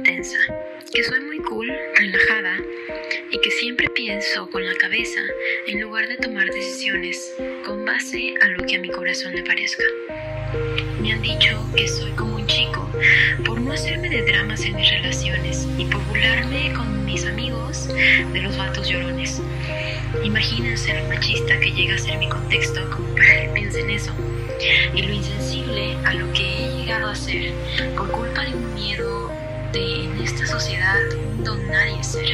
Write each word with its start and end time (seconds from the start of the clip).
intensa, 0.00 0.38
que 0.94 1.04
soy 1.04 1.20
muy 1.20 1.38
cool, 1.40 1.70
relajada 1.94 2.56
y 3.30 3.38
que 3.42 3.50
siempre 3.50 3.86
pienso 3.90 4.48
con 4.48 4.64
la 4.64 4.74
cabeza 4.76 5.20
en 5.66 5.78
lugar 5.82 6.08
de 6.08 6.16
tomar 6.16 6.46
decisiones 6.46 7.34
con 7.66 7.84
base 7.84 8.32
a 8.40 8.48
lo 8.48 8.64
que 8.64 8.76
a 8.76 8.78
mi 8.78 8.88
corazón 8.88 9.34
le 9.34 9.42
parezca. 9.42 9.84
Me 11.02 11.12
han 11.12 11.20
dicho 11.20 11.62
que 11.76 11.86
soy 11.86 12.12
como 12.12 12.36
un 12.36 12.46
chico 12.46 12.90
por 13.44 13.60
no 13.60 13.72
hacerme 13.72 14.08
de 14.08 14.22
dramas 14.22 14.64
en 14.64 14.76
mis 14.76 14.90
relaciones 14.90 15.68
y 15.76 15.84
por 15.84 16.02
burlarme 16.06 16.72
con 16.72 17.04
mis 17.04 17.26
amigos 17.26 17.88
de 17.88 18.40
los 18.40 18.56
vatos 18.56 18.88
llorones. 18.88 19.42
Imaginen 20.24 20.78
ser 20.78 21.02
un 21.02 21.10
machista 21.10 21.60
que 21.60 21.72
llega 21.72 21.94
a 21.94 21.98
ser 21.98 22.16
mi 22.16 22.28
contexto, 22.30 22.88
como 22.88 23.14
que 23.16 23.50
piensen 23.52 23.90
eso, 23.90 24.12
y 24.94 25.02
lo 25.02 25.12
insensible 25.12 25.94
a 26.06 26.14
lo 26.14 26.32
que 26.32 26.42
he 26.42 26.78
llegado 26.78 27.08
a 27.08 27.14
ser 27.14 27.52
por 27.96 28.10
culpa 28.10 28.44
de 28.46 28.54
un 28.54 28.74
miedo 28.74 29.39
esta 29.74 30.46
sociedad 30.46 30.96
un 31.38 31.44
don 31.44 31.68
nadie 31.68 32.02
ser. 32.02 32.26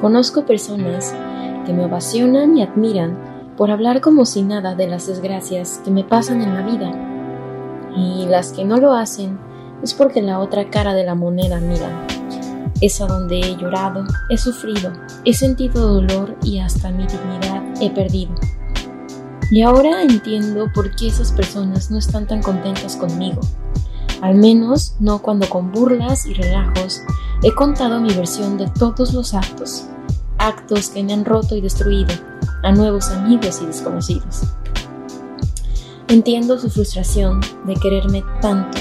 Conozco 0.00 0.46
personas 0.46 1.14
que 1.66 1.72
me 1.72 1.84
ovacionan 1.84 2.56
y 2.56 2.62
admiran 2.62 3.18
por 3.56 3.70
hablar 3.70 4.00
como 4.00 4.24
si 4.24 4.42
nada 4.42 4.74
de 4.74 4.86
las 4.86 5.06
desgracias 5.06 5.80
que 5.84 5.90
me 5.90 6.04
pasan 6.04 6.40
en 6.42 6.54
la 6.54 6.62
vida. 6.62 6.92
Y 7.96 8.26
las 8.26 8.52
que 8.52 8.64
no 8.64 8.76
lo 8.76 8.92
hacen 8.92 9.38
es 9.82 9.94
porque 9.94 10.22
la 10.22 10.38
otra 10.38 10.70
cara 10.70 10.94
de 10.94 11.04
la 11.04 11.14
moneda 11.14 11.58
miran. 11.60 12.15
Es 12.80 13.00
a 13.00 13.06
donde 13.06 13.40
he 13.40 13.56
llorado, 13.56 14.04
he 14.28 14.36
sufrido, 14.36 14.92
he 15.24 15.32
sentido 15.32 15.94
dolor 15.94 16.36
y 16.42 16.58
hasta 16.58 16.90
mi 16.90 17.06
dignidad 17.06 17.62
he 17.80 17.90
perdido. 17.90 18.34
Y 19.50 19.62
ahora 19.62 20.02
entiendo 20.02 20.66
por 20.74 20.94
qué 20.94 21.08
esas 21.08 21.32
personas 21.32 21.90
no 21.90 21.98
están 21.98 22.26
tan 22.26 22.42
contentas 22.42 22.96
conmigo. 22.96 23.40
Al 24.20 24.34
menos 24.34 24.96
no 24.98 25.22
cuando 25.22 25.48
con 25.48 25.72
burlas 25.72 26.26
y 26.26 26.34
relajos 26.34 27.00
he 27.42 27.54
contado 27.54 28.00
mi 28.00 28.12
versión 28.12 28.58
de 28.58 28.68
todos 28.68 29.14
los 29.14 29.34
actos, 29.34 29.86
actos 30.38 30.88
que 30.88 31.02
me 31.02 31.12
han 31.12 31.24
roto 31.24 31.54
y 31.54 31.60
destruido, 31.60 32.14
a 32.62 32.72
nuevos 32.72 33.08
amigos 33.10 33.60
y 33.62 33.66
desconocidos. 33.66 34.42
Entiendo 36.08 36.58
su 36.58 36.70
frustración 36.70 37.40
de 37.66 37.74
quererme 37.74 38.24
tanto 38.40 38.78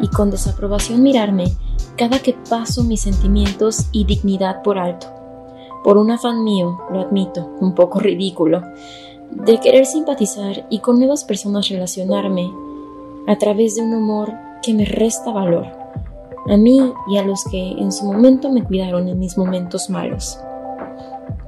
y 0.00 0.08
con 0.08 0.30
desaprobación 0.30 1.02
mirarme 1.02 1.56
cada 1.96 2.18
que 2.18 2.34
paso 2.48 2.84
mis 2.84 3.02
sentimientos 3.02 3.86
y 3.92 4.04
dignidad 4.04 4.62
por 4.62 4.78
alto. 4.78 5.06
Por 5.82 5.98
un 5.98 6.10
afán 6.10 6.44
mío, 6.44 6.78
lo 6.92 7.00
admito, 7.00 7.48
un 7.60 7.74
poco 7.74 8.00
ridículo, 8.00 8.62
de 9.30 9.58
querer 9.60 9.86
simpatizar 9.86 10.66
y 10.70 10.80
con 10.80 10.98
nuevas 10.98 11.24
personas 11.24 11.68
relacionarme 11.68 12.52
a 13.26 13.36
través 13.36 13.76
de 13.76 13.82
un 13.82 13.94
humor 13.94 14.32
que 14.62 14.74
me 14.74 14.84
resta 14.84 15.32
valor, 15.32 15.66
a 16.48 16.56
mí 16.56 16.92
y 17.08 17.18
a 17.18 17.24
los 17.24 17.44
que 17.44 17.72
en 17.72 17.92
su 17.92 18.04
momento 18.04 18.50
me 18.50 18.62
cuidaron 18.62 19.08
en 19.08 19.18
mis 19.18 19.36
momentos 19.36 19.90
malos. 19.90 20.38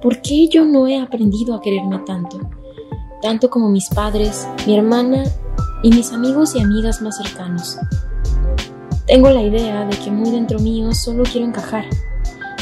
¿Por 0.00 0.20
qué 0.20 0.48
yo 0.48 0.64
no 0.64 0.86
he 0.86 0.98
aprendido 0.98 1.54
a 1.54 1.60
quererme 1.60 2.00
tanto? 2.00 2.40
Tanto 3.20 3.50
como 3.50 3.68
mis 3.68 3.88
padres, 3.88 4.48
mi 4.66 4.76
hermana 4.76 5.24
y 5.82 5.90
mis 5.90 6.12
amigos 6.12 6.56
y 6.56 6.60
amigas 6.60 7.00
más 7.00 7.16
cercanos. 7.18 7.78
Tengo 9.12 9.28
la 9.28 9.42
idea 9.42 9.84
de 9.84 9.94
que 9.98 10.10
muy 10.10 10.30
dentro 10.30 10.58
mío 10.58 10.94
solo 10.94 11.24
quiero 11.24 11.46
encajar. 11.46 11.84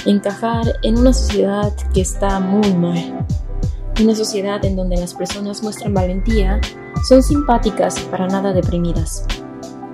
Encajar 0.05 0.81
en 0.83 0.99
una 0.99 1.12
sociedad 1.12 1.72
que 1.94 2.00
está 2.00 2.41
muy 2.41 2.75
mal. 2.75 3.25
Una 4.03 4.16
sociedad 4.16 4.65
en 4.65 4.75
donde 4.75 4.97
las 4.97 5.15
personas 5.15 5.62
muestran 5.62 5.94
valentía, 5.94 6.60
son 7.09 7.22
simpáticas 7.22 8.03
y 8.03 8.05
para 8.06 8.27
nada 8.27 8.53
deprimidas 8.53 9.25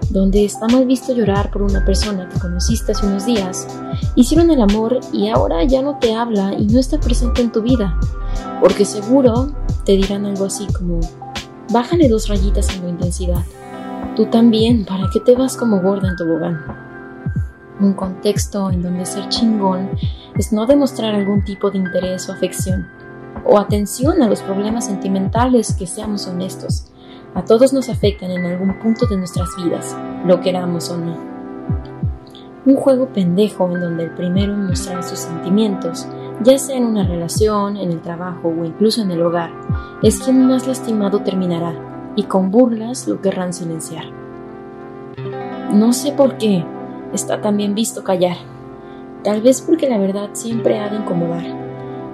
donde 0.08 0.46
está 0.46 0.66
mal 0.68 0.86
visto 0.86 1.12
llorar 1.12 1.50
por 1.50 1.62
una 1.62 1.84
persona 1.84 2.28
que 2.28 2.38
conociste 2.38 2.92
hace 2.92 3.04
unos 3.04 3.26
días, 3.26 3.66
hicieron 4.14 4.50
el 4.50 4.62
amor 4.62 5.00
y 5.12 5.28
ahora 5.28 5.64
ya 5.64 5.82
no 5.82 5.98
te 5.98 6.14
habla 6.14 6.54
y 6.56 6.64
no 6.66 6.78
está 6.78 6.98
presente 6.98 7.42
en 7.42 7.50
tu 7.50 7.60
vida, 7.60 7.98
porque 8.60 8.84
seguro 8.86 9.52
te 9.84 9.92
dirán 9.92 10.24
algo 10.24 10.44
así 10.44 10.66
como, 10.68 11.00
bájale 11.70 12.08
dos 12.08 12.28
rayitas 12.28 12.74
en 12.74 12.84
la 12.84 12.88
intensidad. 12.90 13.42
Tú 14.16 14.24
también, 14.24 14.86
¿para 14.86 15.10
qué 15.12 15.20
te 15.20 15.36
vas 15.36 15.58
como 15.58 15.82
gorda 15.82 16.08
en 16.08 16.16
tobogán? 16.16 16.64
Un 17.78 17.92
contexto 17.92 18.70
en 18.70 18.80
donde 18.80 19.04
ser 19.04 19.28
chingón 19.28 19.90
es 20.38 20.54
no 20.54 20.64
demostrar 20.64 21.14
algún 21.14 21.44
tipo 21.44 21.70
de 21.70 21.76
interés 21.76 22.26
o 22.30 22.32
afección, 22.32 22.88
o 23.44 23.58
atención 23.58 24.22
a 24.22 24.28
los 24.28 24.40
problemas 24.40 24.86
sentimentales 24.86 25.74
que 25.78 25.86
seamos 25.86 26.26
honestos, 26.28 26.90
a 27.34 27.44
todos 27.44 27.74
nos 27.74 27.90
afectan 27.90 28.30
en 28.30 28.46
algún 28.46 28.78
punto 28.78 29.04
de 29.06 29.18
nuestras 29.18 29.50
vidas, 29.62 29.94
lo 30.24 30.40
queramos 30.40 30.88
o 30.88 30.96
no. 30.96 31.18
Un 32.64 32.76
juego 32.76 33.12
pendejo 33.12 33.70
en 33.70 33.80
donde 33.80 34.04
el 34.04 34.14
primero 34.14 34.54
en 34.54 34.68
mostrar 34.68 35.04
sus 35.04 35.18
sentimientos, 35.18 36.08
ya 36.42 36.58
sea 36.58 36.78
en 36.78 36.86
una 36.86 37.06
relación, 37.06 37.76
en 37.76 37.92
el 37.92 38.00
trabajo 38.00 38.48
o 38.48 38.64
incluso 38.64 39.02
en 39.02 39.10
el 39.10 39.20
hogar, 39.20 39.50
es 40.02 40.20
quien 40.20 40.46
más 40.46 40.66
lastimado 40.66 41.20
terminará 41.20 41.85
y 42.16 42.24
con 42.24 42.50
burlas 42.50 43.06
lo 43.06 43.20
querrán 43.20 43.52
silenciar. 43.52 44.04
No 45.72 45.92
sé 45.92 46.12
por 46.12 46.38
qué 46.38 46.64
está 47.12 47.40
tan 47.40 47.56
bien 47.56 47.74
visto 47.74 48.02
callar, 48.02 48.36
tal 49.22 49.42
vez 49.42 49.60
porque 49.60 49.88
la 49.88 49.98
verdad 49.98 50.30
siempre 50.32 50.80
ha 50.80 50.88
de 50.88 50.96
incomodar, 50.96 51.44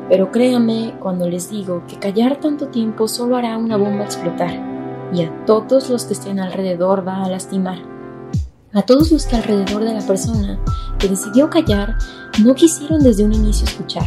pero 0.09 0.31
créame 0.31 0.95
cuando 1.01 1.29
les 1.29 1.49
digo 1.49 1.85
que 1.87 1.99
callar 1.99 2.37
tanto 2.37 2.69
tiempo 2.69 3.09
solo 3.09 3.37
hará 3.37 3.57
una 3.57 3.77
bomba 3.77 4.05
explotar 4.05 4.53
y 5.13 5.23
a 5.23 5.45
todos 5.47 5.91
los 5.91 6.05
que 6.05 6.15
estén 6.15 6.41
alrededor 6.41 7.07
va 7.07 7.23
a 7.23 7.29
lastimar. 7.29 7.79
A 8.75 8.83
todos 8.83 9.13
los 9.13 9.27
que 9.27 9.37
alrededor 9.37 9.85
de 9.85 9.93
la 9.93 10.01
persona 10.01 10.59
que 10.99 11.09
decidió 11.09 11.51
callar 11.51 11.97
no 12.43 12.55
quisieron 12.55 13.03
desde 13.03 13.25
un 13.25 13.35
inicio 13.35 13.67
escuchar, 13.67 14.07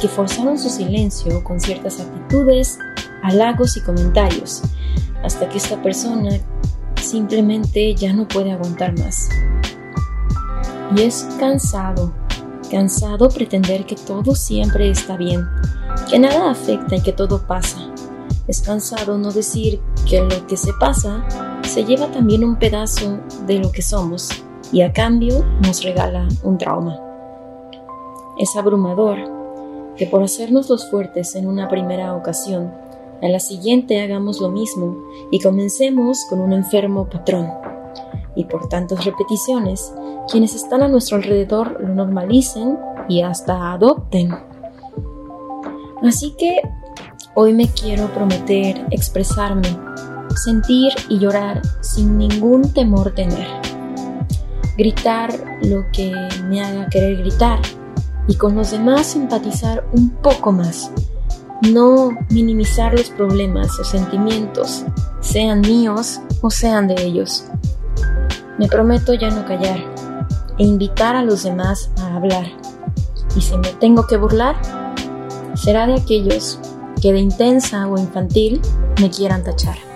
que 0.00 0.08
forzaron 0.08 0.58
su 0.58 0.68
silencio 0.68 1.44
con 1.44 1.60
ciertas 1.60 2.00
actitudes, 2.00 2.78
halagos 3.22 3.76
y 3.76 3.80
comentarios, 3.80 4.62
hasta 5.22 5.48
que 5.48 5.58
esta 5.58 5.80
persona 5.82 6.30
simplemente 7.00 7.94
ya 7.94 8.12
no 8.12 8.26
puede 8.28 8.52
aguantar 8.52 8.98
más. 8.98 9.28
Y 10.96 11.02
es 11.02 11.26
cansado, 11.38 12.12
cansado 12.70 13.28
pretender 13.28 13.86
que 13.86 13.96
todo 13.96 14.34
siempre 14.34 14.90
está 14.90 15.16
bien, 15.16 15.46
que 16.10 16.18
nada 16.18 16.50
afecta 16.50 16.96
y 16.96 17.00
que 17.02 17.12
todo 17.12 17.46
pasa, 17.46 17.92
es 18.48 18.60
cansado 18.60 19.18
no 19.18 19.30
decir 19.30 19.80
que 20.08 20.20
lo 20.20 20.46
que 20.46 20.56
se 20.56 20.72
pasa 20.74 21.24
se 21.62 21.84
lleva 21.84 22.08
también 22.08 22.44
un 22.44 22.56
pedazo 22.56 23.20
de 23.46 23.60
lo 23.60 23.70
que 23.70 23.82
somos 23.82 24.28
y 24.72 24.82
a 24.82 24.92
cambio 24.92 25.44
nos 25.64 25.82
regala 25.84 26.26
un 26.42 26.58
trauma. 26.58 26.98
Es 28.38 28.56
abrumador 28.56 29.18
que 29.96 30.06
por 30.06 30.22
hacernos 30.22 30.68
los 30.68 30.90
fuertes 30.90 31.36
en 31.36 31.46
una 31.46 31.68
primera 31.68 32.14
ocasión, 32.14 32.72
a 33.22 33.28
la 33.28 33.40
siguiente 33.40 34.02
hagamos 34.02 34.40
lo 34.40 34.50
mismo 34.50 34.96
y 35.30 35.38
comencemos 35.40 36.26
con 36.28 36.40
un 36.40 36.52
enfermo 36.52 37.08
patrón. 37.08 37.48
Y 38.34 38.44
por 38.44 38.68
tantas 38.68 39.04
repeticiones, 39.04 39.92
quienes 40.30 40.54
están 40.54 40.82
a 40.82 40.88
nuestro 40.88 41.16
alrededor 41.16 41.80
lo 41.80 41.94
normalicen 41.94 42.78
y 43.08 43.22
hasta 43.22 43.72
adopten. 43.72 44.30
Así 46.02 46.34
que 46.36 46.60
Hoy 47.34 47.54
me 47.54 47.66
quiero 47.66 48.12
prometer 48.12 48.86
expresarme, 48.90 49.74
sentir 50.36 50.92
y 51.08 51.18
llorar 51.18 51.62
sin 51.80 52.18
ningún 52.18 52.74
temor 52.74 53.14
tener. 53.14 53.48
Gritar 54.76 55.32
lo 55.62 55.86
que 55.94 56.12
me 56.44 56.62
haga 56.62 56.90
querer 56.90 57.16
gritar 57.16 57.58
y 58.28 58.34
con 58.34 58.54
los 58.54 58.72
demás 58.72 59.06
simpatizar 59.06 59.86
un 59.94 60.10
poco 60.10 60.52
más. 60.52 60.92
No 61.70 62.10
minimizar 62.28 62.92
los 62.92 63.10
problemas 63.10 63.78
o 63.78 63.84
sentimientos, 63.84 64.84
sean 65.20 65.60
míos 65.60 66.20
o 66.40 66.50
sean 66.50 66.88
de 66.88 67.00
ellos. 67.00 67.44
Me 68.58 68.66
prometo 68.66 69.14
ya 69.14 69.30
no 69.30 69.46
callar 69.46 69.78
e 70.58 70.64
invitar 70.64 71.14
a 71.14 71.22
los 71.22 71.44
demás 71.44 71.90
a 71.98 72.16
hablar. 72.16 72.46
Y 73.36 73.40
si 73.40 73.56
me 73.58 73.68
tengo 73.74 74.08
que 74.08 74.16
burlar, 74.16 74.56
será 75.54 75.86
de 75.86 75.94
aquellos 75.94 76.58
que 77.00 77.12
de 77.12 77.20
intensa 77.20 77.86
o 77.86 77.96
infantil 77.96 78.60
me 79.00 79.08
quieran 79.08 79.44
tachar. 79.44 79.91